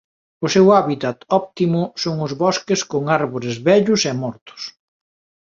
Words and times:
O 0.45 0.47
seu 0.53 0.65
hábitat 0.75 1.17
óptimo 1.41 1.81
son 2.03 2.15
os 2.25 2.31
bosques 2.43 2.81
con 2.91 3.01
árbores 3.19 3.55
vellos 3.67 4.01
e 4.11 4.13
mortos. 4.23 4.61